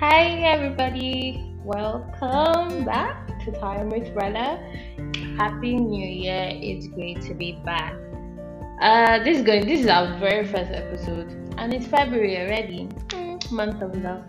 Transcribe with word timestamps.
Hi, 0.00 0.28
everybody. 0.48 1.52
Welcome 1.62 2.86
back 2.86 3.44
to 3.44 3.52
Time 3.52 3.90
with 3.90 4.14
Brenda. 4.14 4.56
Happy 5.36 5.76
New 5.76 6.06
Year. 6.06 6.52
It's 6.54 6.86
great 6.86 7.20
to 7.20 7.34
be 7.34 7.60
back. 7.66 7.92
Uh, 8.80 9.22
this 9.22 9.36
is 9.36 9.44
going. 9.44 9.66
This 9.66 9.80
is 9.80 9.88
our 9.88 10.18
very 10.18 10.46
first 10.46 10.70
episode, 10.72 11.28
and 11.58 11.74
it's 11.74 11.86
February 11.86 12.38
already. 12.38 12.88
Mm, 13.08 13.52
month 13.52 13.82
of 13.82 13.94
love. 14.02 14.24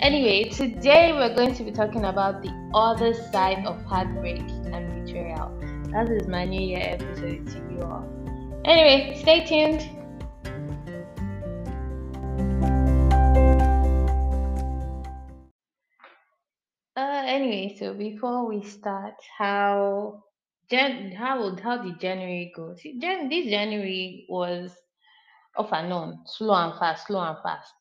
Anyway, 0.00 0.48
today 0.48 1.12
we're 1.12 1.32
going 1.32 1.54
to 1.54 1.62
be 1.62 1.70
talking 1.70 2.06
about 2.06 2.42
the 2.42 2.50
other 2.74 3.14
side 3.14 3.64
of 3.66 3.80
heartbreak 3.84 4.42
and 4.72 5.06
betrayal. 5.06 5.56
That 5.92 6.10
is 6.10 6.26
my 6.26 6.44
New 6.44 6.60
Year 6.60 6.82
episode 6.82 7.46
to 7.52 7.58
you 7.70 7.82
all. 7.82 8.04
Anyway, 8.64 9.16
stay 9.22 9.46
tuned. 9.46 9.93
Anyway, 17.34 17.76
so 17.78 17.94
before 17.94 18.46
we 18.48 18.62
start, 18.62 19.14
how 19.38 20.24
Jan 20.70 21.12
how 21.12 21.54
how 21.56 21.82
did 21.82 22.00
January 22.00 22.52
go? 22.56 22.74
See, 22.76 22.98
Jan 23.00 23.28
this 23.28 23.46
January 23.46 24.26
was 24.28 24.70
off 25.56 25.72
and 25.72 25.92
on, 25.92 26.20
slow 26.26 26.54
and 26.54 26.78
fast, 26.78 27.06
slow 27.06 27.20
and 27.20 27.38
fast, 27.42 27.72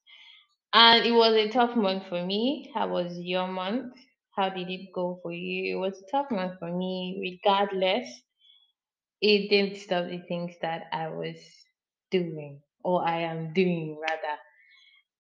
and 0.74 1.06
it 1.06 1.12
was 1.12 1.34
a 1.34 1.50
tough 1.50 1.76
month 1.76 2.04
for 2.10 2.26
me. 2.26 2.72
How 2.74 2.88
was 2.88 3.18
your 3.20 3.48
month? 3.48 3.94
How 4.36 4.50
did 4.50 4.70
it 4.70 4.92
go 4.94 5.20
for 5.24 5.32
you? 5.34 5.76
It 5.78 5.80
was 5.80 6.02
a 6.02 6.12
tough 6.12 6.32
month 6.32 6.60
for 6.60 6.72
me, 6.76 7.18
regardless. 7.22 8.08
It 9.22 9.50
didn't 9.50 9.78
stop 9.78 10.08
the 10.10 10.20
things 10.28 10.56
that 10.62 10.84
I 10.92 11.10
was 11.10 11.38
doing, 12.12 12.62
or 12.84 13.06
I 13.08 13.22
am 13.22 13.54
doing 13.54 14.00
rather. 14.02 14.38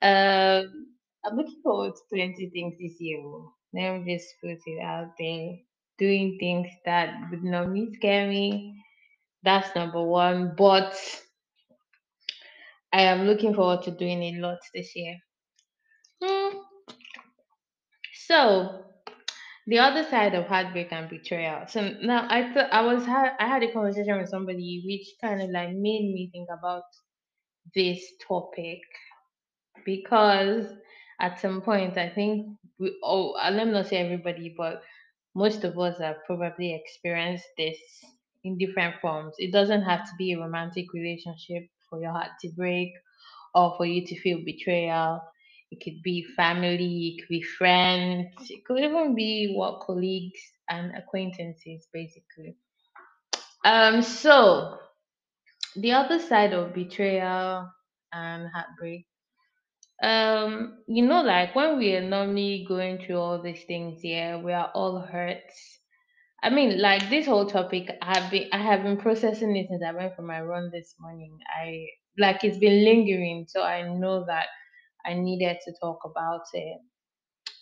Um, 0.01 0.87
I'm 1.25 1.37
looking 1.37 1.61
forward 1.63 1.93
to 1.95 2.01
plenty 2.13 2.49
things 2.49 2.75
this 2.79 2.99
year. 2.99 3.21
Me 3.73 4.15
just 4.15 4.27
put 4.41 4.57
it 4.65 4.81
out 4.81 5.11
there. 5.19 5.57
Doing 5.97 6.37
things 6.39 6.67
that 6.85 7.29
would 7.29 7.43
normally 7.43 7.93
scare 7.93 8.27
me. 8.27 8.83
That's 9.43 9.75
number 9.75 10.03
one. 10.03 10.55
But 10.57 10.95
I 12.93 13.03
am 13.03 13.25
looking 13.25 13.53
forward 13.53 13.83
to 13.83 13.91
doing 13.91 14.23
a 14.23 14.39
lot 14.39 14.59
this 14.73 14.95
year. 14.95 15.17
Hmm. 16.23 16.57
So 18.27 18.85
the 19.67 19.79
other 19.79 20.03
side 20.03 20.35
of 20.35 20.47
heartbreak 20.47 20.91
and 20.91 21.09
betrayal. 21.09 21.67
So 21.67 21.89
now 22.01 22.27
I 22.29 22.53
thought 22.53 22.71
I 22.71 22.81
was 22.81 23.05
ha- 23.05 23.35
I 23.39 23.47
had 23.47 23.63
a 23.63 23.71
conversation 23.71 24.17
with 24.19 24.29
somebody 24.29 24.83
which 24.85 25.15
kind 25.21 25.41
of 25.41 25.49
like 25.49 25.69
made 25.69 26.13
me 26.13 26.29
think 26.31 26.49
about 26.57 26.83
this 27.75 28.03
topic 28.27 28.79
because 29.85 30.67
at 31.19 31.39
some 31.39 31.61
point 31.61 31.97
I 31.97 32.09
think 32.09 32.47
we 32.79 32.97
oh 33.03 33.33
let 33.51 33.67
me 33.67 33.73
not 33.73 33.87
say 33.87 33.97
everybody, 33.97 34.53
but 34.57 34.83
most 35.35 35.63
of 35.63 35.77
us 35.79 35.99
have 35.99 36.17
probably 36.25 36.73
experienced 36.73 37.47
this 37.57 37.77
in 38.43 38.57
different 38.57 38.95
forms. 39.01 39.35
It 39.39 39.51
doesn't 39.51 39.83
have 39.83 40.05
to 40.05 40.11
be 40.17 40.33
a 40.33 40.39
romantic 40.39 40.93
relationship 40.93 41.63
for 41.89 42.01
your 42.01 42.11
heart 42.11 42.31
to 42.41 42.49
break 42.49 42.91
or 43.55 43.75
for 43.77 43.85
you 43.85 44.05
to 44.05 44.19
feel 44.21 44.39
betrayal. 44.45 45.21
It 45.71 45.83
could 45.83 46.03
be 46.03 46.23
family, 46.35 47.15
it 47.15 47.21
could 47.21 47.29
be 47.29 47.41
friends, 47.41 48.27
it 48.49 48.63
could 48.65 48.79
even 48.79 49.15
be 49.15 49.53
what 49.55 49.81
colleagues 49.81 50.39
and 50.69 50.95
acquaintances, 50.95 51.87
basically. 51.91 52.55
Um, 53.65 54.01
so 54.01 54.77
the 55.75 55.93
other 55.93 56.19
side 56.19 56.53
of 56.53 56.73
betrayal 56.73 57.69
and 58.11 58.49
heartbreak 58.53 59.07
um, 60.03 60.79
you 60.87 61.05
know, 61.07 61.23
like 61.23 61.55
when 61.55 61.79
we 61.79 61.95
are 61.95 62.01
normally 62.07 62.65
going 62.69 62.99
through 62.99 63.17
all 63.19 63.41
these 63.41 63.63
things, 63.65 64.01
yeah, 64.03 64.37
we 64.37 64.53
are 64.53 64.71
all 64.75 64.99
hurt. 65.01 65.43
I 66.43 66.51
mean, 66.51 66.81
like 66.81 67.09
this 67.09 67.27
whole 67.27 67.47
topic, 67.47 67.91
I 68.01 68.19
have 68.19 68.31
been 68.31 68.49
I 68.53 68.59
have 68.59 68.83
been 68.83 68.97
processing 68.97 69.55
it 69.57 69.67
since 69.69 69.83
I 69.85 69.93
went 69.93 70.15
for 70.15 70.23
my 70.23 70.41
run 70.41 70.71
this 70.73 70.95
morning. 70.99 71.37
I 71.61 71.87
like 72.19 72.43
it's 72.43 72.59
been 72.59 72.85
lingering, 72.85 73.45
so 73.49 73.63
I 73.63 73.83
know 73.97 74.25
that 74.27 74.47
I 75.05 75.15
needed 75.15 75.57
to 75.65 75.73
talk 75.81 75.99
about 76.05 76.43
it. 76.53 76.79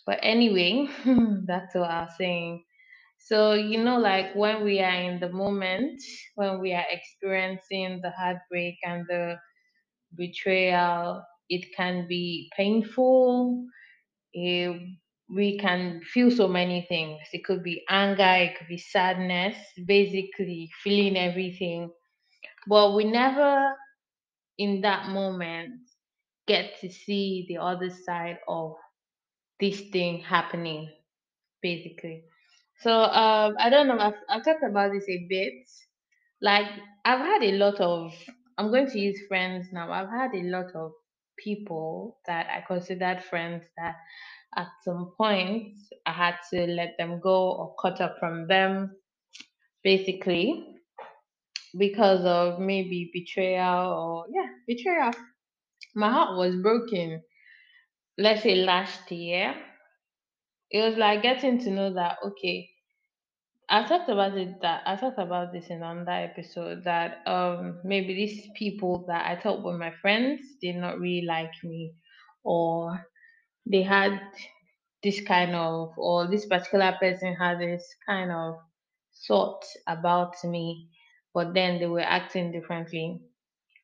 But 0.06 0.20
anyway, 0.22 0.88
that's 1.46 1.74
what 1.74 1.90
I 1.90 2.02
was 2.04 2.14
saying. 2.18 2.64
So 3.20 3.54
you 3.54 3.84
know, 3.84 3.98
like 3.98 4.34
when 4.34 4.64
we 4.64 4.80
are 4.80 4.94
in 5.02 5.20
the 5.20 5.30
moment, 5.30 6.02
when 6.36 6.60
we 6.60 6.74
are 6.74 6.86
experiencing 6.90 8.00
the 8.02 8.10
heartbreak 8.12 8.76
and 8.84 9.06
the 9.08 9.36
betrayal, 10.16 11.24
it 11.52 11.66
can 11.76 12.06
be 12.08 12.50
painful 12.56 13.66
eh, 14.36 14.72
we 15.34 15.58
can 15.58 16.02
feel 16.04 16.30
so 16.30 16.48
many 16.48 16.86
things. 16.88 17.20
It 17.32 17.44
could 17.44 17.62
be 17.62 17.84
anger, 17.88 18.24
it 18.44 18.58
could 18.58 18.68
be 18.68 18.78
sadness, 18.78 19.56
basically 19.86 20.70
feeling 20.82 21.16
everything. 21.18 21.90
But 22.68 22.94
we 22.94 23.04
never, 23.04 23.74
in 24.58 24.82
that 24.82 25.10
moment, 25.10 25.80
get 26.46 26.80
to 26.80 26.90
see 26.90 27.46
the 27.48 27.58
other 27.58 27.90
side 27.90 28.38
of 28.48 28.74
this 29.60 29.80
thing 29.92 30.20
happening, 30.20 30.90
basically. 31.62 32.24
So 32.80 32.92
um, 33.04 33.56
I 33.60 33.70
don't 33.70 33.88
know. 33.88 33.98
I've, 33.98 34.14
I've 34.30 34.44
talked 34.44 34.64
about 34.64 34.92
this 34.92 35.08
a 35.08 35.26
bit. 35.28 35.54
Like 36.42 36.68
I've 37.04 37.20
had 37.20 37.42
a 37.44 37.52
lot 37.52 37.80
of. 37.80 38.12
I'm 38.58 38.70
going 38.70 38.90
to 38.90 39.00
use 39.00 39.20
friends 39.28 39.68
now. 39.72 39.92
I've 39.92 40.10
had 40.10 40.34
a 40.34 40.44
lot 40.44 40.74
of 40.76 40.92
people 41.38 42.18
that 42.26 42.48
I 42.50 42.62
considered 42.66 43.22
friends 43.24 43.64
that 43.76 43.96
at 44.56 44.68
some 44.84 45.12
point 45.16 45.78
I 46.06 46.12
had 46.12 46.36
to 46.52 46.66
let 46.66 46.96
them 46.98 47.20
go 47.20 47.52
or 47.52 47.74
cut 47.80 48.00
up 48.00 48.18
from 48.20 48.48
them, 48.48 48.96
basically 49.84 50.66
because 51.78 52.24
of 52.24 52.60
maybe 52.60 53.10
betrayal 53.12 53.92
or 53.92 54.26
yeah, 54.34 54.48
betrayal. 54.66 55.12
My 55.94 56.10
heart 56.10 56.38
was 56.38 56.56
broken. 56.56 57.22
Let's 58.18 58.42
say 58.42 58.56
last 58.56 59.10
year. 59.12 59.54
It 60.72 60.82
was 60.82 60.96
like 60.98 61.22
getting 61.22 61.60
to 61.60 61.70
know 61.70 61.94
that 61.94 62.18
okay, 62.26 62.71
I 63.72 63.84
talked 63.88 64.08
about 64.08 64.38
it 64.38 64.60
that 64.62 64.84
I 64.86 64.94
talked 64.96 65.18
about 65.18 65.52
this 65.52 65.68
in 65.70 65.82
another 65.82 66.12
episode 66.12 66.84
that 66.84 67.26
um 67.26 67.80
maybe 67.84 68.14
these 68.14 68.48
people 68.56 69.04
that 69.08 69.26
I 69.26 69.40
thought 69.42 69.64
were 69.64 69.78
my 69.78 69.90
friends 70.02 70.42
did 70.60 70.76
not 70.76 71.00
really 71.00 71.26
like 71.26 71.54
me 71.64 71.94
or 72.44 73.04
they 73.66 73.82
had 73.82 74.20
this 75.02 75.20
kind 75.22 75.54
of 75.56 75.92
or 75.98 76.28
this 76.28 76.46
particular 76.46 76.92
person 77.00 77.34
had 77.36 77.60
this 77.60 77.84
kind 78.06 78.32
of 78.32 78.56
thought 79.28 79.64
about 79.88 80.36
me 80.44 80.88
but 81.34 81.54
then 81.54 81.80
they 81.80 81.86
were 81.86 82.00
acting 82.18 82.52
differently. 82.52 83.20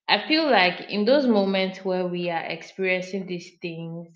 I 0.09 0.27
feel 0.29 0.51
like 0.51 0.91
in 0.91 1.05
those 1.07 1.27
moments 1.27 1.85
where 1.85 2.07
we 2.07 2.31
are 2.31 2.45
experiencing 2.45 3.27
these 3.27 3.53
things, 3.63 4.09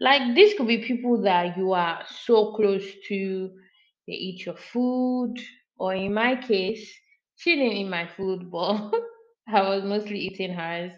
like 0.00 0.34
this 0.36 0.54
could 0.56 0.68
be 0.68 0.84
people 0.84 1.22
that 1.22 1.56
you 1.56 1.72
are 1.72 2.04
so 2.08 2.54
close 2.54 2.84
to, 3.08 3.50
they 4.06 4.14
eat 4.14 4.46
your 4.46 4.56
food, 4.56 5.34
or 5.78 5.94
in 5.94 6.14
my 6.14 6.36
case, 6.36 6.92
she 7.36 7.56
didn't 7.56 7.72
eat 7.78 7.88
my 7.88 8.08
food, 8.08 8.50
but 8.50 8.92
I 9.48 9.62
was 9.68 9.84
mostly 9.84 10.20
eating 10.20 10.54
hers. 10.54 10.92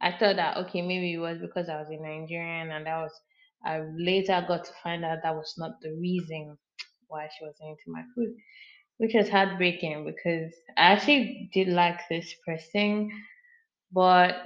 I 0.00 0.12
thought 0.12 0.36
that 0.36 0.56
okay, 0.58 0.82
maybe 0.82 1.14
it 1.14 1.18
was 1.18 1.38
because 1.40 1.68
I 1.68 1.78
was 1.80 1.88
a 1.90 1.96
Nigerian, 1.96 2.70
and 2.70 2.86
that 2.86 3.02
was. 3.02 3.12
I 3.64 3.80
later 3.96 4.44
got 4.48 4.64
to 4.66 4.72
find 4.84 5.04
out 5.04 5.18
that 5.24 5.34
was 5.34 5.54
not 5.58 5.80
the 5.82 5.92
reason 6.00 6.58
why 7.08 7.28
she 7.28 7.44
wasn't 7.44 7.70
eating 7.80 7.92
my 7.94 8.04
food, 8.14 8.34
which 8.98 9.14
was 9.14 9.28
heartbreaking 9.30 10.04
because 10.06 10.54
I 10.76 10.92
actually 10.92 11.50
did 11.54 11.68
like 11.68 12.00
this 12.10 12.34
person, 12.46 13.10
but 13.92 14.36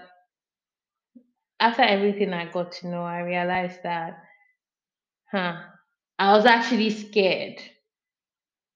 after 1.60 1.82
everything 1.82 2.34
I 2.34 2.50
got 2.50 2.72
to 2.72 2.88
know, 2.88 3.02
I 3.04 3.20
realized 3.20 3.82
that, 3.84 4.22
huh, 5.32 5.62
I 6.18 6.32
was 6.36 6.46
actually 6.46 6.90
scared. 6.90 7.60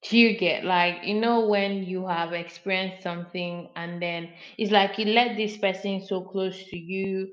Do 0.08 0.18
you 0.18 0.38
get 0.38 0.64
like, 0.64 1.04
you 1.04 1.14
know, 1.14 1.46
when 1.48 1.84
you 1.84 2.06
have 2.06 2.32
experienced 2.32 3.02
something 3.02 3.70
and 3.76 4.00
then 4.00 4.30
it's 4.58 4.70
like 4.72 4.98
you 4.98 5.06
let 5.06 5.36
this 5.36 5.58
person 5.58 6.02
so 6.06 6.22
close 6.22 6.56
to 6.70 6.78
you, 6.78 7.28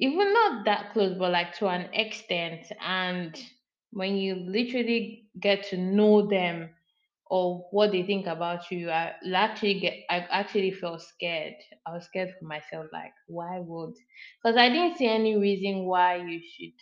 even 0.00 0.32
not 0.32 0.64
that 0.66 0.92
close, 0.92 1.16
but 1.18 1.32
like 1.32 1.56
to 1.58 1.68
an 1.68 1.88
extent. 1.94 2.72
And 2.80 3.36
when 3.92 4.16
you 4.16 4.36
literally 4.36 5.28
get 5.40 5.64
to 5.70 5.76
know 5.76 6.26
them 6.28 6.70
or 7.26 7.66
what 7.72 7.92
they 7.92 8.02
think 8.04 8.26
about 8.26 8.70
you, 8.70 8.90
I 8.90 9.14
actually 9.34 9.80
get, 9.80 9.94
I 10.10 10.18
actually 10.30 10.72
felt 10.72 11.02
scared. 11.02 11.54
I 11.86 11.92
was 11.94 12.06
scared 12.06 12.34
for 12.38 12.46
myself, 12.46 12.86
like, 12.92 13.14
why 13.28 13.60
would? 13.60 13.94
Because 14.42 14.56
I 14.58 14.68
didn't 14.70 14.98
see 14.98 15.08
any 15.08 15.36
reason 15.36 15.84
why 15.84 16.16
you 16.16 16.40
should 16.40 16.78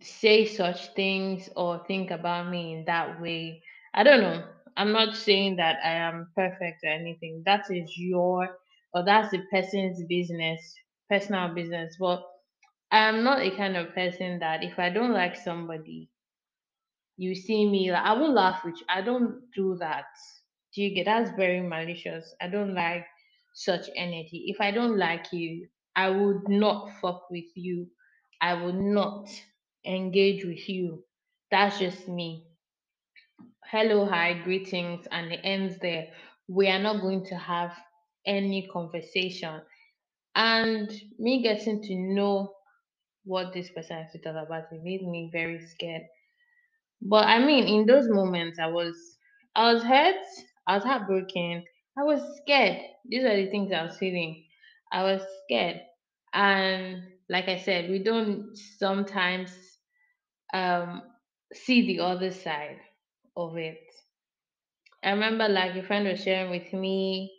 say 0.00 0.46
such 0.46 0.94
things 0.94 1.48
or 1.56 1.84
think 1.86 2.10
about 2.10 2.50
me 2.50 2.74
in 2.74 2.84
that 2.86 3.20
way. 3.20 3.62
I 3.94 4.02
don't 4.04 4.20
know. 4.20 4.44
I'm 4.76 4.92
not 4.92 5.16
saying 5.16 5.56
that 5.56 5.78
I 5.84 5.92
am 5.92 6.28
perfect 6.36 6.84
or 6.84 6.90
anything. 6.90 7.42
That 7.46 7.66
is 7.70 7.96
your 7.98 8.58
or 8.94 9.04
that's 9.04 9.30
the 9.30 9.42
person's 9.52 10.02
business, 10.08 10.74
personal 11.10 11.54
business. 11.54 11.96
But 12.00 12.22
I'm 12.92 13.24
not 13.24 13.42
a 13.42 13.56
kind 13.56 13.76
of 13.76 13.94
person 13.94 14.38
that 14.40 14.64
if 14.64 14.78
I 14.78 14.90
don't 14.90 15.12
like 15.12 15.36
somebody, 15.36 16.10
you 17.16 17.34
see 17.34 17.68
me 17.68 17.92
like 17.92 18.04
I 18.04 18.12
will 18.14 18.32
laugh 18.32 18.64
with. 18.64 18.76
I 18.88 19.02
don't 19.02 19.40
do 19.54 19.76
that. 19.80 20.06
Do 20.74 20.82
you 20.82 20.94
get 20.94 21.06
that's 21.06 21.30
very 21.36 21.60
malicious. 21.60 22.34
I 22.40 22.48
don't 22.48 22.74
like 22.74 23.06
such 23.54 23.88
energy. 23.96 24.46
If 24.48 24.60
I 24.60 24.70
don't 24.70 24.98
like 24.98 25.32
you, 25.32 25.68
I 25.96 26.10
would 26.10 26.48
not 26.48 26.90
fuck 27.00 27.30
with 27.30 27.46
you. 27.56 27.88
I 28.40 28.54
would 28.54 28.76
not 28.76 29.28
engage 29.86 30.44
with 30.44 30.68
you. 30.68 31.04
That's 31.50 31.78
just 31.78 32.08
me. 32.08 32.46
Hello, 33.70 34.04
hi, 34.04 34.32
greetings, 34.42 35.06
and 35.12 35.32
it 35.32 35.40
ends 35.44 35.78
there. 35.78 36.08
We 36.48 36.68
are 36.68 36.80
not 36.80 37.00
going 37.00 37.24
to 37.26 37.36
have 37.36 37.72
any 38.26 38.66
conversation. 38.66 39.62
And 40.34 40.90
me 41.18 41.42
getting 41.42 41.82
to 41.82 41.94
know 41.96 42.54
what 43.24 43.52
this 43.54 43.70
person 43.72 43.98
has 44.02 44.12
to 44.12 44.18
talk 44.20 44.36
about, 44.36 44.72
it 44.72 44.82
made 44.82 45.02
me 45.02 45.30
very 45.32 45.60
scared. 45.66 46.02
But 47.02 47.26
I 47.26 47.44
mean, 47.44 47.66
in 47.66 47.86
those 47.86 48.08
moments, 48.08 48.58
I 48.58 48.68
was, 48.68 48.94
I 49.54 49.72
was 49.72 49.82
hurt, 49.82 50.24
I 50.66 50.76
was 50.76 50.84
heartbroken, 50.84 51.64
I 51.98 52.04
was 52.04 52.22
scared. 52.42 52.80
These 53.04 53.24
are 53.24 53.36
the 53.36 53.50
things 53.50 53.72
I 53.72 53.84
was 53.84 53.98
feeling. 53.98 54.44
I 54.92 55.02
was 55.02 55.22
scared, 55.44 55.82
and 56.32 57.02
like 57.28 57.48
I 57.48 57.58
said, 57.58 57.90
we 57.90 57.98
don't 58.02 58.56
sometimes 58.56 59.67
um 60.52 61.02
see 61.52 61.86
the 61.86 62.00
other 62.00 62.30
side 62.30 62.80
of 63.36 63.56
it. 63.56 63.80
I 65.02 65.10
remember 65.10 65.48
like 65.48 65.74
a 65.74 65.82
friend 65.82 66.06
was 66.06 66.22
sharing 66.22 66.52
with 66.52 66.72
me 66.72 67.32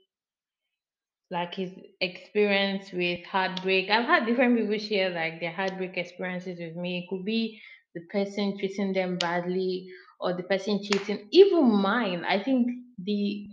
like 1.31 1.55
his 1.55 1.71
experience 2.01 2.91
with 2.91 3.25
heartbreak. 3.25 3.89
I've 3.89 4.05
had 4.05 4.25
different 4.25 4.57
people 4.57 4.77
share 4.77 5.09
like 5.09 5.39
their 5.39 5.51
heartbreak 5.51 5.97
experiences 5.97 6.59
with 6.59 6.75
me. 6.75 6.99
It 6.99 7.09
could 7.09 7.25
be 7.25 7.61
the 7.93 8.01
person 8.11 8.57
treating 8.57 8.93
them 8.93 9.17
badly 9.17 9.89
or 10.19 10.33
the 10.33 10.43
person 10.43 10.81
cheating. 10.83 11.27
Even 11.31 11.71
mine, 11.71 12.25
I 12.25 12.41
think 12.43 12.67
the 12.97 13.49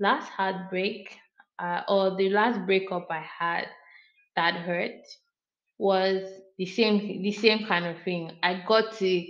last 0.00 0.28
heartbreak 0.30 1.16
uh, 1.58 1.82
or 1.88 2.16
the 2.16 2.30
last 2.30 2.64
breakup 2.66 3.06
I 3.10 3.20
had 3.20 3.66
that 4.36 4.54
hurt 4.54 5.02
was 5.78 6.30
the 6.58 6.66
same 6.66 7.22
the 7.22 7.32
same 7.32 7.66
kind 7.66 7.86
of 7.86 8.02
thing. 8.02 8.32
I 8.42 8.62
got 8.66 8.94
to 8.98 9.26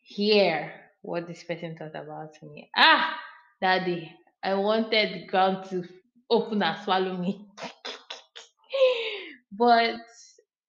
hear 0.00 0.72
what 1.02 1.26
this 1.28 1.44
person 1.44 1.76
thought 1.76 1.94
about 1.96 2.34
me. 2.42 2.70
Ah, 2.76 3.16
day 3.60 4.12
I 4.42 4.54
wanted 4.54 5.14
the 5.14 5.26
ground 5.26 5.68
to 5.70 5.84
open 6.30 6.62
and 6.62 6.78
swallow 6.84 7.16
me. 7.16 7.46
but 9.52 9.96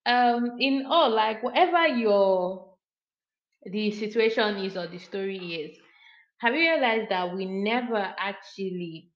um 0.06 0.58
in 0.60 0.86
all 0.88 1.10
like 1.10 1.44
whatever 1.44 1.88
your 1.88 2.76
the 3.66 3.92
situation 3.92 4.58
is 4.58 4.78
or 4.78 4.88
the 4.88 4.98
story 4.98 5.38
is 5.38 5.78
have 6.40 6.54
you 6.56 6.62
realized 6.62 7.10
that 7.10 7.36
we 7.36 7.46
never 7.46 8.14
actually 8.18 9.10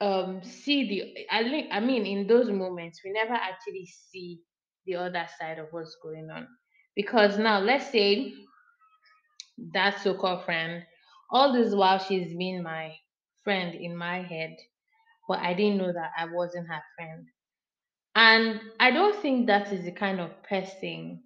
um 0.00 0.42
see 0.44 0.88
the 0.88 1.26
i 1.30 1.42
i 1.72 1.80
mean 1.80 2.06
in 2.06 2.26
those 2.26 2.50
moments 2.50 3.00
we 3.04 3.12
never 3.12 3.34
actually 3.34 3.86
see 3.86 4.40
the 4.86 4.94
other 4.94 5.26
side 5.38 5.58
of 5.58 5.68
what's 5.72 5.96
going 6.02 6.30
on 6.30 6.46
because 6.96 7.38
now 7.38 7.58
let's 7.60 7.90
say 7.90 8.32
that 9.72 9.98
so-called 10.00 10.44
friend 10.44 10.84
all 11.30 11.52
this 11.52 11.74
while 11.74 11.98
she's 11.98 12.36
been 12.36 12.62
my 12.62 12.94
friend 13.44 13.74
in 13.74 13.96
my 13.96 14.22
head 14.22 14.56
but 15.28 15.38
i 15.40 15.54
didn't 15.54 15.78
know 15.78 15.92
that 15.92 16.10
i 16.18 16.24
wasn't 16.26 16.66
her 16.68 16.82
friend 16.96 17.26
and 18.16 18.60
i 18.80 18.90
don't 18.90 19.20
think 19.22 19.46
that 19.46 19.72
is 19.72 19.84
the 19.84 19.92
kind 19.92 20.20
of 20.20 20.30
person 20.44 21.22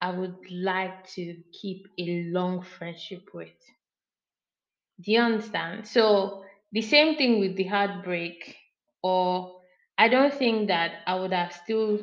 I 0.00 0.10
would 0.10 0.36
like 0.50 1.08
to 1.12 1.34
keep 1.52 1.86
a 1.98 2.24
long 2.30 2.62
friendship 2.62 3.30
with. 3.32 3.48
Do 5.00 5.12
you 5.12 5.20
understand? 5.20 5.86
So 5.86 6.44
the 6.72 6.82
same 6.82 7.16
thing 7.16 7.40
with 7.40 7.56
the 7.56 7.64
heartbreak, 7.64 8.56
or 9.02 9.60
I 9.96 10.08
don't 10.08 10.32
think 10.34 10.68
that 10.68 11.02
I 11.06 11.14
would 11.14 11.32
have 11.32 11.52
still 11.52 12.00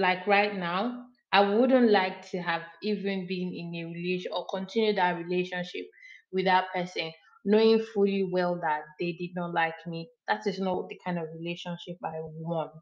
like 0.00 0.26
right 0.26 0.56
now. 0.56 1.06
I 1.32 1.42
wouldn't 1.42 1.92
like 1.92 2.28
to 2.32 2.42
have 2.42 2.62
even 2.82 3.26
been 3.28 3.54
in 3.54 3.74
a 3.76 3.84
relation 3.92 4.32
or 4.34 4.46
continue 4.50 4.94
that 4.94 5.18
relationship 5.18 5.86
with 6.32 6.46
that 6.46 6.66
person, 6.74 7.12
knowing 7.44 7.84
fully 7.94 8.28
well 8.32 8.56
that 8.62 8.82
they 9.00 9.12
did 9.12 9.30
not 9.36 9.54
like 9.54 9.74
me. 9.86 10.10
That 10.28 10.46
is 10.46 10.60
not 10.60 10.88
the 10.88 10.98
kind 11.04 11.18
of 11.18 11.28
relationship 11.38 11.98
I 12.04 12.20
want, 12.20 12.72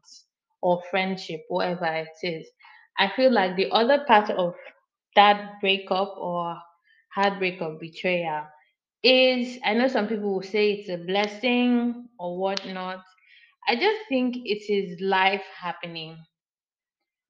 or 0.61 0.81
friendship, 0.91 1.41
whatever 1.49 1.85
it 1.85 2.09
is. 2.23 2.47
I 2.97 3.09
feel 3.15 3.31
like 3.31 3.55
the 3.55 3.71
other 3.71 4.03
part 4.07 4.29
of 4.31 4.55
that 5.15 5.59
breakup 5.61 6.15
or 6.17 6.57
heartbreak 7.15 7.61
or 7.61 7.77
betrayal 7.79 8.47
is 9.03 9.59
I 9.65 9.73
know 9.75 9.87
some 9.87 10.07
people 10.07 10.33
will 10.33 10.43
say 10.43 10.73
it's 10.73 10.89
a 10.89 10.97
blessing 10.97 12.09
or 12.19 12.39
whatnot. 12.39 13.03
I 13.67 13.75
just 13.75 14.01
think 14.09 14.37
it 14.45 14.71
is 14.71 14.99
life 15.01 15.43
happening 15.61 16.17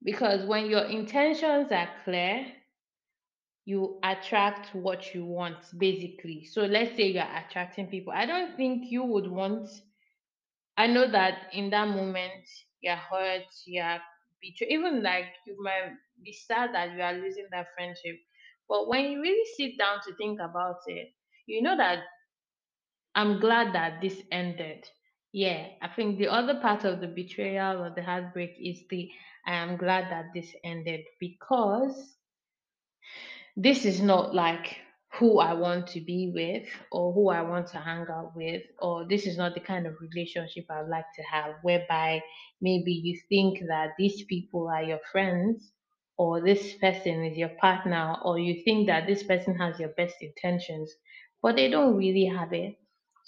because 0.02 0.44
when 0.46 0.66
your 0.66 0.84
intentions 0.84 1.72
are 1.72 1.88
clear, 2.04 2.46
you 3.64 3.98
attract 4.02 4.74
what 4.74 5.14
you 5.14 5.24
want 5.24 5.58
basically. 5.78 6.44
So 6.44 6.62
let's 6.62 6.96
say 6.96 7.08
you're 7.08 7.22
attracting 7.46 7.86
people. 7.88 8.12
I 8.12 8.26
don't 8.26 8.56
think 8.56 8.90
you 8.90 9.04
would 9.04 9.30
want, 9.30 9.68
I 10.76 10.86
know 10.86 11.10
that 11.10 11.48
in 11.52 11.70
that 11.70 11.88
moment 11.88 12.44
you're 12.80 12.96
hurt, 12.96 13.44
you're 13.66 13.98
betrayed, 14.40 14.70
even 14.72 15.02
like 15.02 15.26
you 15.46 15.56
might 15.62 15.92
be 16.24 16.32
sad 16.32 16.74
that 16.74 16.92
you 16.92 17.02
are 17.02 17.12
losing 17.14 17.46
that 17.52 17.68
friendship. 17.76 18.16
But 18.68 18.88
when 18.88 19.04
you 19.10 19.20
really 19.20 19.46
sit 19.56 19.78
down 19.78 19.98
to 20.06 20.14
think 20.16 20.40
about 20.40 20.78
it, 20.86 21.12
you 21.46 21.62
know 21.62 21.76
that 21.76 22.00
I'm 23.14 23.40
glad 23.40 23.72
that 23.74 24.00
this 24.00 24.22
ended. 24.32 24.88
Yeah, 25.32 25.70
I 25.82 25.88
think 25.88 26.18
the 26.18 26.28
other 26.28 26.60
part 26.60 26.84
of 26.84 27.00
the 27.00 27.08
betrayal 27.08 27.82
or 27.82 27.90
the 27.90 28.02
heartbreak 28.04 28.56
is 28.60 28.86
the 28.88 29.10
I 29.44 29.54
am 29.56 29.76
glad 29.76 30.08
that 30.12 30.32
this 30.32 30.54
ended 30.62 31.04
because 31.18 32.16
this 33.56 33.84
is 33.84 34.00
not 34.00 34.34
like 34.34 34.76
who 35.18 35.38
I 35.38 35.52
want 35.54 35.86
to 35.88 36.00
be 36.00 36.32
with 36.34 36.66
or 36.92 37.12
who 37.12 37.28
I 37.30 37.42
want 37.42 37.66
to 37.68 37.78
hang 37.78 38.06
out 38.10 38.34
with, 38.36 38.62
or 38.80 39.06
this 39.08 39.26
is 39.26 39.36
not 39.36 39.54
the 39.54 39.60
kind 39.60 39.86
of 39.86 39.94
relationship 40.00 40.66
I'd 40.70 40.88
like 40.88 41.06
to 41.16 41.22
have, 41.22 41.54
whereby 41.62 42.22
maybe 42.60 42.92
you 42.92 43.18
think 43.28 43.58
that 43.68 43.90
these 43.98 44.24
people 44.24 44.68
are 44.68 44.82
your 44.82 45.00
friends 45.12 45.72
or 46.16 46.40
this 46.44 46.74
person 46.76 47.24
is 47.24 47.36
your 47.38 47.50
partner, 47.60 48.16
or 48.24 48.38
you 48.38 48.62
think 48.64 48.86
that 48.88 49.06
this 49.06 49.22
person 49.22 49.56
has 49.56 49.78
your 49.80 49.88
best 49.90 50.16
intentions, 50.20 50.92
but 51.42 51.56
they 51.56 51.68
don't 51.70 51.96
really 51.96 52.26
have 52.26 52.52
it. 52.52 52.76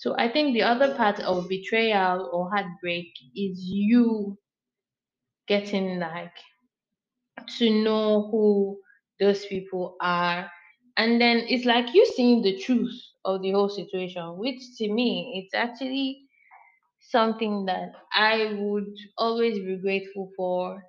So 0.03 0.17
I 0.19 0.29
think 0.29 0.55
the 0.55 0.65
other 0.65 0.97
part 0.97 1.21
of 1.21 1.49
betrayal 1.49 2.29
or 2.33 2.51
heartbreak 2.51 3.07
is 3.37 3.61
you 3.63 4.37
getting 5.47 6.01
like 6.01 6.35
to 7.59 7.71
know 7.85 8.29
who 8.33 8.81
those 9.21 9.47
people 9.47 9.97
are. 10.01 10.51
And 10.97 11.21
then 11.21 11.45
it's 11.49 11.67
like 11.67 11.95
you 11.95 12.05
seeing 12.05 12.43
the 12.43 12.59
truth 12.59 13.01
of 13.25 13.43
the 13.43 13.53
whole 13.53 13.69
situation, 13.69 14.39
which 14.39 14.59
to 14.79 14.93
me, 14.93 15.41
it's 15.45 15.55
actually 15.55 16.23
something 17.01 17.67
that 17.67 17.93
I 18.13 18.57
would 18.59 18.97
always 19.19 19.55
be 19.61 19.77
grateful 19.77 20.33
for. 20.37 20.83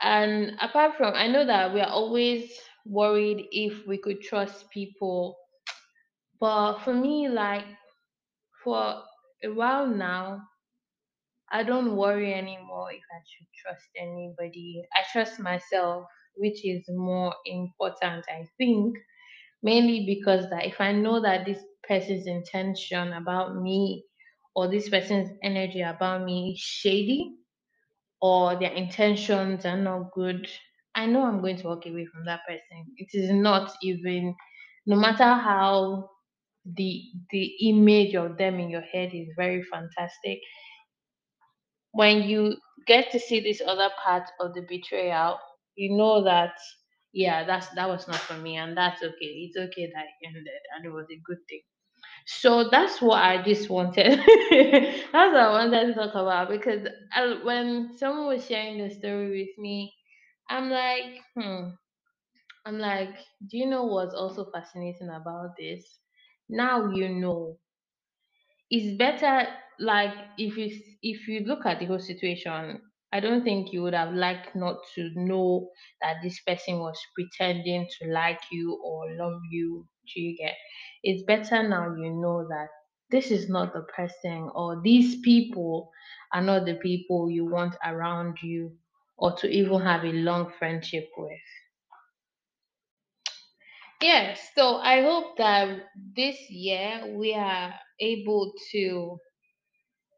And 0.00 0.52
apart 0.60 0.96
from, 0.96 1.14
I 1.14 1.26
know 1.26 1.44
that 1.44 1.74
we 1.74 1.80
are 1.80 1.90
always 1.90 2.52
worried 2.86 3.48
if 3.50 3.84
we 3.88 3.98
could 3.98 4.22
trust 4.22 4.70
people. 4.70 5.36
But 6.40 6.78
for 6.84 6.94
me, 6.94 7.28
like 7.28 7.64
for 8.66 9.04
a 9.44 9.48
while 9.54 9.88
now, 9.88 10.42
I 11.50 11.62
don't 11.64 11.96
worry 11.96 12.34
anymore 12.34 12.92
if 12.92 13.02
I 13.12 13.20
should 13.26 13.48
trust 13.62 13.88
anybody. 13.96 14.82
I 14.94 15.02
trust 15.12 15.40
myself, 15.40 16.06
which 16.36 16.64
is 16.64 16.84
more 16.88 17.34
important, 17.46 18.24
I 18.28 18.46
think, 18.58 18.96
mainly 19.62 20.06
because 20.06 20.50
that 20.50 20.66
if 20.66 20.80
I 20.80 20.92
know 20.92 21.20
that 21.22 21.46
this 21.46 21.62
person's 21.88 22.26
intention 22.26 23.12
about 23.14 23.56
me 23.56 24.04
or 24.56 24.68
this 24.68 24.88
person's 24.90 25.30
energy 25.42 25.82
about 25.82 26.24
me 26.24 26.52
is 26.54 26.60
shady 26.60 27.36
or 28.20 28.56
their 28.58 28.72
intentions 28.72 29.64
are 29.66 29.76
not 29.78 30.12
good, 30.12 30.48
I 30.94 31.06
know 31.06 31.24
I'm 31.24 31.40
going 31.40 31.56
to 31.58 31.68
walk 31.68 31.86
away 31.86 32.06
from 32.06 32.26
that 32.26 32.42
person. 32.48 32.86
It 32.98 33.10
is 33.14 33.30
not 33.30 33.74
even 33.82 34.34
no 34.86 34.96
matter 34.96 35.24
how 35.34 36.10
the 36.74 37.02
the 37.30 37.44
image 37.68 38.14
of 38.14 38.36
them 38.38 38.58
in 38.58 38.70
your 38.70 38.82
head 38.82 39.10
is 39.14 39.28
very 39.36 39.62
fantastic 39.62 40.40
when 41.92 42.22
you 42.22 42.56
get 42.86 43.10
to 43.10 43.18
see 43.18 43.40
this 43.40 43.60
other 43.66 43.90
part 44.04 44.24
of 44.40 44.54
the 44.54 44.62
betrayal, 44.68 45.38
you 45.74 45.96
know 45.96 46.22
that 46.24 46.52
yeah, 47.12 47.44
that's 47.44 47.68
that 47.70 47.88
was 47.88 48.06
not 48.08 48.18
for 48.18 48.34
me, 48.38 48.56
and 48.56 48.76
that's 48.76 49.02
okay. 49.02 49.48
It's 49.48 49.56
okay 49.56 49.86
that 49.94 50.04
it 50.20 50.26
ended, 50.28 50.46
and 50.76 50.84
it 50.84 50.90
was 50.90 51.06
a 51.10 51.20
good 51.24 51.38
thing. 51.48 51.62
So 52.26 52.68
that's 52.70 53.00
what 53.02 53.22
I 53.22 53.42
just 53.42 53.70
wanted. 53.70 54.18
that's 54.50 55.12
what 55.12 55.36
I 55.36 55.50
wanted 55.50 55.88
to 55.88 55.94
talk 55.94 56.10
about 56.14 56.48
because 56.50 56.86
I, 57.14 57.40
when 57.44 57.96
someone 57.96 58.26
was 58.28 58.46
sharing 58.46 58.78
the 58.78 58.94
story 58.94 59.30
with 59.46 59.58
me, 59.62 59.94
I'm 60.50 60.70
like, 60.70 61.20
hmm. 61.38 61.70
I'm 62.66 62.78
like, 62.78 63.16
do 63.48 63.56
you 63.56 63.66
know 63.66 63.84
what's 63.86 64.14
also 64.14 64.50
fascinating 64.52 65.08
about 65.08 65.56
this? 65.58 66.00
Now 66.48 66.90
you 66.90 67.08
know. 67.08 67.58
It's 68.70 68.96
better 68.96 69.52
like 69.80 70.14
if 70.38 70.56
you 70.56 70.70
if 71.02 71.26
you 71.26 71.40
look 71.40 71.66
at 71.66 71.80
the 71.80 71.86
whole 71.86 71.98
situation 71.98 72.80
i 73.12 73.18
don't 73.18 73.42
think 73.42 73.72
you 73.72 73.82
would 73.82 73.92
have 73.92 74.14
liked 74.14 74.54
not 74.54 74.76
to 74.94 75.10
know 75.16 75.70
that 76.00 76.22
this 76.22 76.40
person 76.42 76.78
was 76.78 76.96
pretending 77.16 77.88
to 77.98 78.08
like 78.08 78.40
you 78.52 78.80
or 78.84 79.12
love 79.16 79.40
you. 79.50 79.88
Do 80.14 80.20
you 80.20 80.36
get? 80.36 80.54
It's 81.02 81.24
better 81.24 81.68
now 81.68 81.92
you 81.96 82.10
know 82.22 82.46
that 82.48 82.68
this 83.10 83.32
is 83.32 83.48
not 83.48 83.72
the 83.72 83.82
person 83.82 84.48
or 84.54 84.80
these 84.80 85.20
people 85.22 85.90
are 86.32 86.42
not 86.42 86.66
the 86.66 86.76
people 86.76 87.28
you 87.28 87.46
want 87.46 87.74
around 87.84 88.38
you 88.44 88.78
or 89.18 89.36
to 89.38 89.48
even 89.48 89.80
have 89.80 90.04
a 90.04 90.12
long 90.12 90.52
friendship 90.56 91.10
with 91.16 91.40
yes 94.08 94.50
so 94.56 94.76
i 94.76 95.02
hope 95.02 95.36
that 95.38 95.68
this 96.16 96.38
year 96.50 97.14
we 97.18 97.34
are 97.34 97.74
able 98.00 98.52
to 98.72 99.18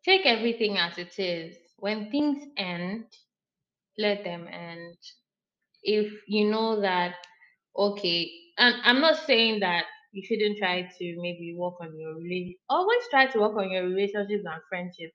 Take 0.04 0.26
everything 0.26 0.78
as 0.78 0.98
it 0.98 1.18
is. 1.18 1.56
When 1.78 2.10
things 2.10 2.42
end, 2.56 3.06
let 3.98 4.24
them 4.24 4.48
end. 4.48 4.96
If 5.82 6.12
you 6.28 6.50
know 6.50 6.80
that, 6.80 7.16
okay, 7.76 8.30
and 8.58 8.76
I'm 8.84 9.00
not 9.00 9.18
saying 9.26 9.60
that 9.60 9.84
you 10.12 10.22
shouldn't 10.24 10.58
try 10.58 10.82
to 10.82 11.16
maybe 11.20 11.54
work 11.56 11.74
on 11.80 11.98
your 11.98 12.14
relationship. 12.16 12.58
Always 12.70 13.02
try 13.10 13.26
to 13.26 13.40
work 13.40 13.56
on 13.56 13.70
your 13.70 13.84
relationships 13.84 14.44
and 14.46 14.62
friendships. 14.68 15.14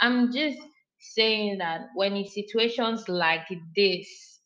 I'm 0.00 0.32
just 0.32 0.58
saying 1.00 1.58
that 1.58 1.88
when 1.94 2.16
in 2.16 2.26
situations 2.28 3.08
like 3.08 3.48
this, 3.76 4.40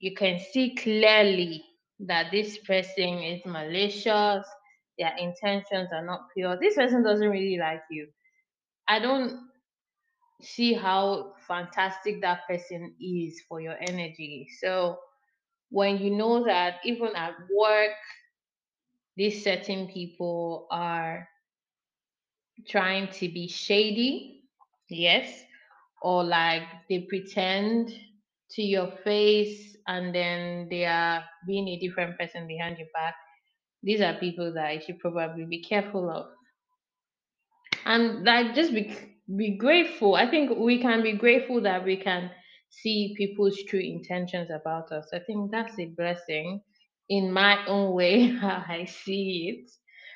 you 0.00 0.14
can 0.14 0.38
see 0.52 0.74
clearly 0.76 1.64
that 2.06 2.30
this 2.32 2.58
person 2.58 3.18
is 3.18 3.40
malicious, 3.46 4.46
their 4.98 5.14
intentions 5.18 5.88
are 5.92 6.04
not 6.04 6.20
pure. 6.34 6.58
This 6.60 6.74
person 6.76 7.02
doesn't 7.02 7.28
really 7.28 7.58
like 7.58 7.82
you. 7.90 8.08
I 8.88 8.98
don't 8.98 9.48
see 10.42 10.72
how 10.74 11.34
fantastic 11.46 12.20
that 12.22 12.40
person 12.48 12.94
is 13.00 13.42
for 13.48 13.60
your 13.60 13.76
energy. 13.80 14.48
So 14.60 14.98
when 15.70 15.98
you 15.98 16.10
know 16.10 16.44
that 16.44 16.76
even 16.84 17.14
at 17.16 17.34
work, 17.56 17.92
these 19.16 19.44
certain 19.44 19.88
people 19.88 20.66
are 20.70 21.28
trying 22.68 23.08
to 23.12 23.28
be 23.28 23.48
shady, 23.48 24.42
yes, 24.88 25.44
or 26.02 26.24
like 26.24 26.62
they 26.88 27.00
pretend 27.00 27.90
to 28.52 28.62
your 28.62 28.92
face 29.04 29.76
and 29.88 30.14
then 30.14 30.68
they 30.70 30.84
are 30.86 31.24
being 31.46 31.68
a 31.68 31.78
different 31.80 32.18
person 32.18 32.46
behind 32.48 32.78
your 32.78 32.88
back, 32.94 33.14
these 33.82 34.00
are 34.02 34.14
people 34.14 34.52
that 34.54 34.74
you 34.74 34.80
should 34.82 35.00
probably 35.00 35.46
be 35.46 35.62
careful 35.62 36.10
of. 36.10 36.26
and 37.86 38.24
like 38.24 38.54
just 38.54 38.74
be 38.74 38.96
be 39.36 39.56
grateful. 39.58 40.16
I 40.16 40.30
think 40.30 40.58
we 40.58 40.80
can 40.82 41.02
be 41.02 41.12
grateful 41.14 41.60
that 41.62 41.84
we 41.84 41.96
can 41.96 42.30
see 42.70 43.14
people's 43.16 43.58
true 43.68 43.80
intentions 43.80 44.50
about 44.50 44.92
us. 44.92 45.08
I 45.14 45.20
think 45.20 45.52
that's 45.52 45.78
a 45.78 45.86
blessing 45.86 46.62
in 47.10 47.32
my 47.32 47.64
own 47.66 47.94
way 47.94 48.28
how 48.42 48.64
i 48.68 48.86
see 48.86 49.64
it. 49.64 49.70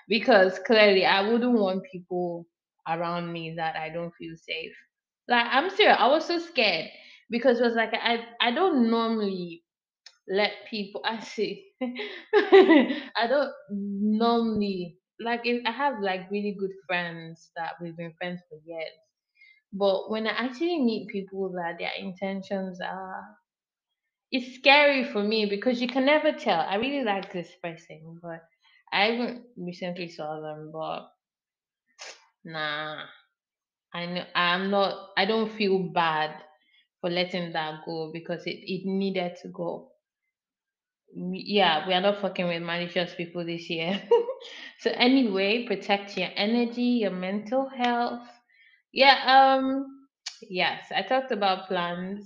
Because 0.08 0.58
clearly 0.66 1.06
i 1.06 1.22
wouldn't 1.22 1.58
want 1.58 1.84
people 1.92 2.46
around 2.88 3.32
me 3.32 3.54
that 3.56 3.76
i 3.76 3.90
don't 3.90 4.14
feel 4.18 4.36
safe. 4.36 4.74
Like 5.28 5.46
i'm 5.50 5.70
serious. 5.70 5.98
I 6.00 6.08
was 6.08 6.26
so 6.26 6.38
scared 6.40 6.90
because 7.30 7.60
it 7.60 7.64
was 7.64 7.74
like 7.74 7.92
i 7.94 8.24
i 8.40 8.50
don't 8.50 8.90
normally 8.90 9.62
let 10.28 10.52
people 10.70 11.02
I 11.06 11.20
see 11.20 11.72
I 11.82 13.26
don't 13.28 13.52
normally 13.70 14.98
like 15.20 15.42
if 15.44 15.62
I 15.66 15.70
have 15.70 16.00
like 16.00 16.30
really 16.30 16.56
good 16.58 16.72
friends 16.86 17.50
that 17.56 17.74
we've 17.80 17.96
been 17.96 18.12
friends 18.18 18.40
for 18.48 18.58
years. 18.64 18.90
But 19.72 20.10
when 20.10 20.26
I 20.26 20.30
actually 20.32 20.80
meet 20.80 21.08
people 21.08 21.50
that 21.52 21.78
their 21.78 21.92
intentions 21.98 22.80
are 22.80 23.24
it's 24.30 24.56
scary 24.56 25.04
for 25.04 25.22
me 25.22 25.46
because 25.46 25.80
you 25.80 25.88
can 25.88 26.04
never 26.04 26.32
tell. 26.32 26.60
I 26.60 26.76
really 26.76 27.04
like 27.04 27.32
this 27.32 27.50
person, 27.62 28.18
but 28.22 28.42
I 28.92 29.06
haven't 29.06 29.44
recently 29.56 30.08
saw 30.10 30.40
them, 30.40 30.70
but 30.72 31.08
nah. 32.44 33.04
I 33.94 34.06
know 34.06 34.24
I'm 34.34 34.70
not 34.70 35.10
I 35.16 35.24
don't 35.26 35.50
feel 35.52 35.78
bad 35.78 36.42
for 37.04 37.10
letting 37.10 37.52
that 37.52 37.84
go 37.84 38.10
because 38.14 38.46
it, 38.46 38.60
it 38.64 38.86
needed 38.86 39.36
to 39.42 39.48
go. 39.48 39.90
yeah, 41.14 41.86
we 41.86 41.92
are 41.92 42.00
not 42.00 42.20
fucking 42.22 42.48
with 42.48 42.62
malicious 42.62 43.14
people 43.14 43.44
this 43.44 43.68
year. 43.68 44.00
so 44.80 44.90
anyway, 44.92 45.66
protect 45.66 46.16
your 46.16 46.30
energy, 46.34 47.04
your 47.04 47.10
mental 47.10 47.68
health. 47.68 48.26
Yeah, 48.92 49.18
um 49.26 50.08
yes, 50.48 50.84
I 50.96 51.02
talked 51.02 51.30
about 51.30 51.68
plans. 51.68 52.24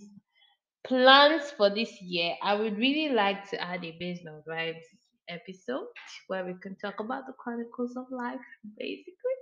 Plans 0.85 1.50
for 1.56 1.70
this 1.70 2.00
year. 2.00 2.37
I 2.40 2.54
would 2.54 2.78
really 2.78 3.12
like 3.12 3.50
to 3.50 3.61
add 3.61 3.85
a 3.85 3.97
based 3.99 4.28
on 4.28 4.44
vibes 4.49 4.87
episode 5.28 5.88
where 6.28 6.44
we 6.47 6.54
can 6.62 6.76
talk 6.76 7.00
about 7.00 7.26
the 7.26 7.32
chronicles 7.32 7.97
of 7.97 8.06
life, 8.12 8.47
basically. 8.78 9.38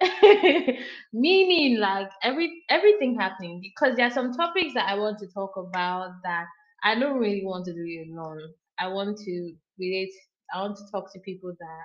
Meaning 1.12 1.78
like 1.78 2.10
every 2.22 2.62
everything 2.70 3.16
happening 3.18 3.60
because 3.62 3.96
there 3.96 4.06
are 4.06 4.10
some 4.12 4.32
topics 4.32 4.74
that 4.74 4.88
I 4.88 4.96
want 4.96 5.18
to 5.20 5.26
talk 5.28 5.52
about 5.56 6.12
that 6.24 6.46
I 6.84 6.94
don't 6.98 7.18
really 7.18 7.44
want 7.44 7.66
to 7.66 7.72
do 7.72 7.84
it 7.84 8.08
alone. 8.12 8.40
I 8.78 8.88
want 8.88 9.18
to 9.18 9.52
relate 9.78 10.12
I 10.54 10.62
want 10.62 10.76
to 10.78 10.84
talk 10.92 11.12
to 11.12 11.20
people 11.20 11.52
that 11.58 11.84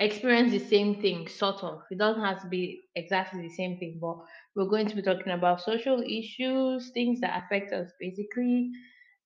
experience 0.00 0.52
the 0.52 0.58
same 0.58 1.00
thing, 1.00 1.28
sort 1.28 1.62
of. 1.62 1.82
It 1.90 1.98
doesn't 1.98 2.22
have 2.22 2.42
to 2.42 2.48
be 2.48 2.80
exactly 2.96 3.42
the 3.42 3.54
same 3.54 3.78
thing, 3.78 3.98
but 4.00 4.16
we're 4.54 4.68
going 4.68 4.88
to 4.88 4.96
be 4.96 5.02
talking 5.02 5.32
about 5.32 5.62
social 5.62 6.02
issues, 6.02 6.90
things 6.92 7.20
that 7.20 7.42
affect 7.44 7.72
us 7.72 7.90
basically, 8.00 8.70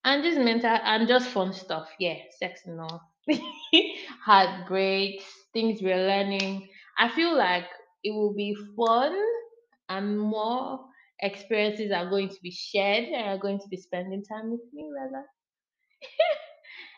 and 0.04 0.22
just 0.22 0.38
mental 0.38 0.70
and 0.84 1.08
just 1.08 1.28
fun 1.30 1.52
stuff. 1.52 1.88
Yeah, 1.98 2.16
sex 2.38 2.62
and 2.66 2.80
all. 2.80 3.02
Heartbreaks, 4.24 5.24
things 5.56 5.80
we're 5.82 6.06
learning. 6.08 6.68
I 6.98 7.08
feel 7.16 7.36
like 7.36 7.64
it 8.04 8.10
will 8.12 8.34
be 8.34 8.54
fun 8.76 9.16
and 9.88 10.18
more 10.20 10.80
experiences 11.20 11.92
are 11.92 12.10
going 12.10 12.28
to 12.28 12.36
be 12.42 12.50
shared 12.50 13.04
and 13.04 13.26
are 13.30 13.38
going 13.38 13.58
to 13.60 13.68
be 13.70 13.78
spending 13.78 14.22
time 14.24 14.50
with 14.52 14.60
me 14.72 14.90
rather. 14.94 15.24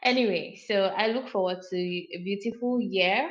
Anyway, 0.04 0.60
so 0.66 0.84
I 0.96 1.08
look 1.08 1.28
forward 1.28 1.58
to 1.70 1.76
a 1.76 2.22
beautiful 2.24 2.80
year 2.80 3.30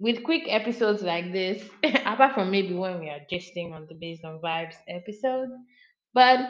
with 0.00 0.24
quick 0.24 0.44
episodes 0.48 1.02
like 1.02 1.32
this, 1.32 1.62
apart 2.06 2.34
from 2.34 2.50
maybe 2.50 2.74
when 2.74 3.00
we 3.00 3.10
are 3.10 3.20
gisting 3.32 3.72
on 3.74 3.86
the 3.88 3.94
Based 3.94 4.24
on 4.24 4.40
Vibes 4.40 4.76
episode. 4.88 5.50
But 6.14 6.40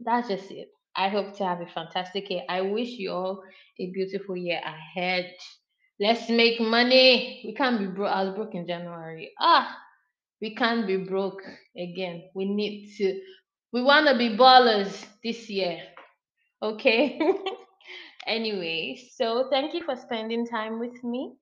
that's 0.00 0.28
just 0.28 0.50
it. 0.50 0.68
I 0.96 1.08
hope 1.08 1.36
to 1.38 1.44
have 1.44 1.60
a 1.60 1.66
fantastic 1.66 2.28
year. 2.30 2.42
I 2.48 2.60
wish 2.62 2.90
you 2.90 3.12
all 3.12 3.42
a 3.80 3.90
beautiful 3.92 4.36
year 4.36 4.60
ahead. 4.64 5.32
Let's 6.02 6.28
make 6.28 6.60
money. 6.60 7.42
We 7.46 7.54
can't 7.54 7.78
be 7.78 7.86
broke. 7.86 8.12
I 8.12 8.24
was 8.24 8.34
broke 8.34 8.56
in 8.56 8.66
January. 8.66 9.32
Ah, 9.40 9.78
we 10.40 10.54
can't 10.56 10.86
be 10.86 10.96
broke 10.96 11.42
again. 11.78 12.24
We 12.34 12.46
need 12.46 12.92
to. 12.98 13.20
We 13.72 13.82
want 13.82 14.08
to 14.08 14.18
be 14.18 14.36
ballers 14.36 15.06
this 15.22 15.48
year. 15.48 15.78
Okay. 16.60 17.20
anyway, 18.26 18.98
so 19.14 19.48
thank 19.50 19.74
you 19.74 19.84
for 19.84 19.96
spending 19.96 20.46
time 20.46 20.80
with 20.80 21.04
me, 21.04 21.34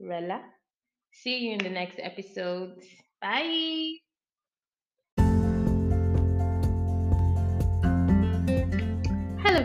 Rella. 0.00 0.42
See 1.12 1.38
you 1.38 1.52
in 1.52 1.58
the 1.58 1.70
next 1.70 1.98
episode. 1.98 2.76
Bye. 3.22 4.07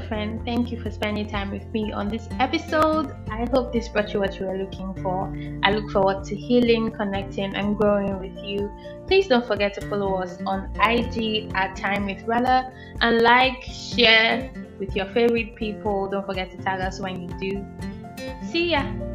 Friend. 0.07 0.43
Thank 0.45 0.71
you 0.71 0.79
for 0.79 0.91
spending 0.91 1.27
time 1.27 1.51
with 1.51 1.65
me 1.73 1.91
on 1.91 2.09
this 2.09 2.27
episode. 2.39 3.15
I 3.29 3.45
hope 3.51 3.73
this 3.73 3.87
brought 3.87 4.13
you 4.13 4.19
what 4.19 4.39
you 4.39 4.45
were 4.45 4.57
looking 4.57 4.93
for. 5.01 5.33
I 5.63 5.71
look 5.71 5.89
forward 5.91 6.23
to 6.25 6.35
healing, 6.35 6.91
connecting, 6.91 7.55
and 7.55 7.77
growing 7.77 8.19
with 8.19 8.37
you. 8.43 8.71
Please 9.07 9.27
don't 9.27 9.45
forget 9.45 9.73
to 9.75 9.81
follow 9.87 10.15
us 10.15 10.37
on 10.45 10.71
IG 10.81 11.51
at 11.55 11.75
Time 11.75 12.05
with 12.05 12.23
Rella 12.23 12.71
and 13.01 13.21
like, 13.21 13.61
share 13.63 14.51
with 14.79 14.95
your 14.95 15.05
favorite 15.07 15.55
people. 15.55 16.09
Don't 16.09 16.25
forget 16.25 16.51
to 16.51 16.57
tag 16.57 16.81
us 16.81 16.99
when 16.99 17.21
you 17.21 17.29
do. 17.39 17.65
See 18.51 18.71
ya. 18.71 19.12